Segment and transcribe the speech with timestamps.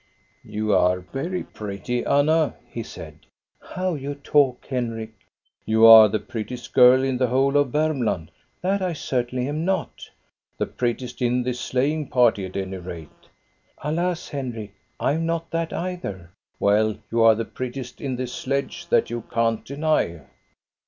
[0.57, 3.19] "You are very pretty, Anna," he said."
[3.75, 5.13] How you talk, Henrik!""
[5.67, 8.31] You are the prettiest girl in the whole of Varm land."
[8.63, 10.09] That I certainly am not."
[10.57, 13.29] "The prettiest in this sleighing party at any rate.""
[13.83, 18.87] Alas, Henrik, I am not that either."" Well, you are the prettiest in this sledge,
[18.87, 20.21] that you can't deny."